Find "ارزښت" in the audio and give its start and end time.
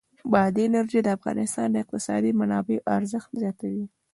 2.97-3.29